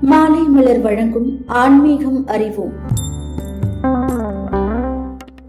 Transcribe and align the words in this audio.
மாலை 0.00 0.42
மலர் 0.42 0.80
வழங்கும் 0.80 1.44
ஆன்மீகம் 1.46 2.26
அறிவோம். 2.26 2.72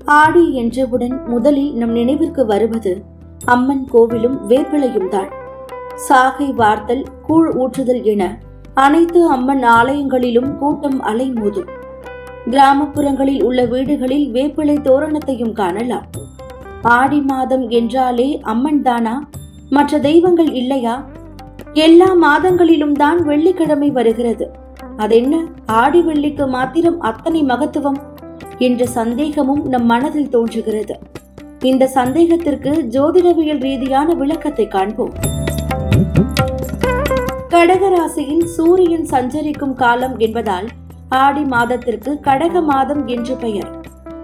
ஆடி 0.06 0.54
என்றவுடன் 0.54 1.26
முதலில் 1.26 1.74
நம் 1.74 1.92
நினைவிற்கு 1.92 2.46
வருவது 2.46 3.04
அம்மன் 3.46 3.88
கோவிலும் 3.94 4.38
வேப்பிலையும் 4.48 5.08
தான். 5.08 5.28
சாகை 5.96 6.54
வார்த்தல் 6.54 7.04
கூழ் 7.22 7.56
ஊற்றுதல் 7.56 8.04
என 8.04 8.38
அனைத்து 8.74 9.28
அம்மன் 9.28 9.64
ஆலயங்களிலும் 9.64 10.58
கூட்டம் 10.58 11.04
அலைமோதும் 11.04 11.70
கிராமப்புறங்களில் 12.50 13.44
உள்ள 13.44 13.66
வீடுகளில் 13.66 14.32
வேப்பிலை 14.32 14.82
தோரணத்தையும் 14.82 15.54
காணலாம். 15.54 16.06
ஆடி 16.82 17.22
மாதம் 17.22 17.70
என்றாலே 17.70 18.40
அம்மன் 18.42 18.82
தானா? 18.82 19.30
மற்ற 19.70 20.00
தெய்வங்கள் 20.00 20.52
இல்லையா? 20.52 21.06
எல்லா 21.86 22.08
மாதங்களிலும் 22.14 22.94
தான் 22.94 23.20
வெள்ளிக்கிழமை 23.24 23.90
வருகிறது. 23.90 24.46
அதென்ன? 24.98 25.34
ஆடி 25.66 26.00
வெள்ளிக்கு 26.00 26.46
மாத்திரம் 26.48 27.00
அத்தனை 27.00 27.42
மகத்துவம்? 27.44 28.00
என்ற 28.58 28.86
சந்தேகமும் 28.86 29.64
நம் 29.66 29.86
மனதில் 29.86 30.30
தோன்றுகிறது. 30.30 30.96
இந்த 31.62 31.88
சந்தேகத்திற்கு 31.88 32.72
ஜோதிடவியல் 32.90 33.62
ரீதியான 33.62 34.14
விளக்கத்தை 34.14 34.68
காண்போம். 34.68 35.14
கடகராசியில் 37.50 38.46
சூரியன் 38.46 39.06
சஞ்சரிக்கும் 39.06 39.76
காலம் 39.76 40.18
என்பதால் 40.18 40.68
ஆடி 41.10 41.44
மாதத்திற்கு 41.44 42.14
கடக 42.24 42.64
மாதம் 42.64 43.08
என்று 43.08 43.36
பெயர். 43.36 43.70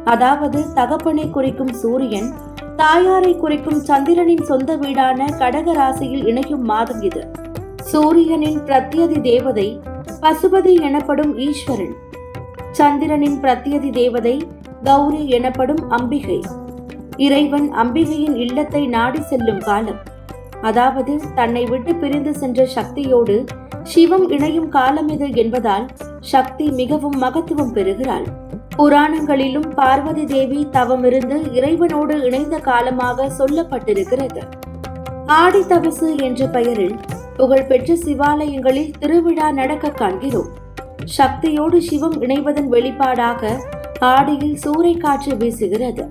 அதாவது 0.03 0.61
தகப்பனை 0.73 1.29
குறிக்கும் 1.29 1.73
சூரியன் 1.73 2.29
தாயாரை 2.75 3.35
குறிக்கும் 3.35 3.79
சந்திரனின் 3.79 4.43
சொந்த 4.43 4.77
வீடான 4.77 5.25
கடக 5.25 5.73
ராசியில் 5.73 6.25
இணையும் 6.25 6.61
மாதம் 6.61 7.01
இது. 7.01 7.27
சூரியனின் 7.83 8.59
பிரத்யதி 8.59 9.21
தேவதை 9.21 9.79
பசுபதி 10.21 10.81
எனப்படும் 10.81 11.37
ஈஸ்வரன். 11.37 11.95
சந்திரனின் 12.71 13.39
பிரத்யதி 13.41 13.89
தேவதை 13.89 14.47
கௌரி 14.83 15.29
எனப்படும் 15.29 15.89
அம்பிகை. 15.89 16.41
இறைவன் 17.17 17.73
அம்பிகையின் 17.73 18.35
இல்லத்தை 18.35 18.87
நாடி 18.87 19.21
செல்லும் 19.21 19.59
காலம். 19.59 19.99
அதாவது 20.61 21.21
தன்னை 21.35 21.65
விட்டு 21.65 21.95
பிரிந்து 21.95 22.33
சென்ற 22.33 22.65
சக்தியோடு 22.65 23.45
சிவம் 23.83 24.29
இணையும் 24.29 24.69
காலம் 24.69 25.07
இது 25.07 25.31
என்பதால் 25.33 25.87
சக்தி 26.19 26.69
மிகவும் 26.69 27.17
மகத்துவம் 27.17 27.73
பெறுகிறாள். 27.73 28.42
புராணங்களிலும் 28.75 29.69
பார்வதி 29.75 30.25
தேவி 30.25 30.67
தவமிருந்து 30.71 31.37
இறைவனோடு 31.53 32.23
இணைந்த 32.23 32.57
காலமாக 32.57 33.31
சொல்லப்பட்டிருக்கிறது. 33.39 34.41
ஆடி 35.25 35.59
தபசு 35.59 36.21
என்ற 36.21 36.47
பெயரில் 36.47 36.95
புகழ்பெற்ற 37.37 37.93
சிவாலயங்களில் 37.93 38.91
திருவிழா 38.99 39.51
நடக்க 39.51 39.89
காண்கிறோம். 39.89 40.49
சக்தியோடு 41.05 41.81
சிவம் 41.81 42.21
இணைவதன் 42.21 42.71
வெளிப்பாடாக 42.71 43.59
ஆடியில் 43.99 44.57
சூறை 44.65 44.97
காற்று 44.97 45.35
வீசுகிறது. 45.35 46.05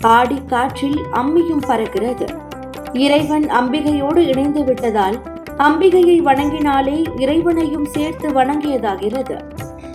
ஆடி 0.00 0.38
காற்றில் 0.46 0.98
அம்மியும் 1.12 1.64
பறக்கிறது. 1.68 2.28
இறைவன் 2.92 3.46
அம்பிகையோடு 3.46 4.16
இணைந்து 4.16 4.64
விட்டதால் 4.64 5.18
அம்பிகையை 5.58 6.18
வணங்கினாலே 6.22 7.20
இறைவனையும் 7.20 7.84
சேர்த்து 7.84 8.28
வணங்கியதாகிறது. 8.28 9.38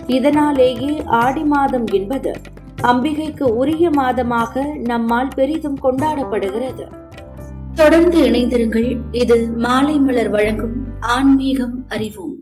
இதனாலேயே 0.06 1.02
ஆடி 1.06 1.42
மாதம் 1.42 1.86
என்பது 1.86 2.32
அம்பிகைக்கு 2.82 3.42
உரிய 3.42 3.90
மாதமாக 3.90 4.76
நம்மால் 4.76 5.28
பெரிதும் 5.34 5.78
கொண்டாடப்படுகிறது. 5.82 6.86
தொடர்ந்து 7.74 8.20
இணைந்திருங்கள். 8.22 8.98
இது 9.10 9.50
மாலை 9.56 9.98
மலர் 9.98 10.28
வழங்கும் 10.28 11.00
ஆன்மீகம் 11.00 11.84
அறிவோம். 11.88 12.38